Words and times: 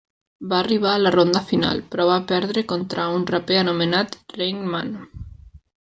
Va 0.51 0.55
arribar 0.61 0.93
a 0.93 1.01
la 1.01 1.11
ronda 1.15 1.41
final, 1.51 1.83
però 1.91 2.09
va 2.13 2.17
perdre 2.33 2.65
contra 2.73 3.07
un 3.19 3.29
raper 3.35 3.61
anomenat 3.63 4.19
Reign 4.41 4.69
Man. 4.75 4.95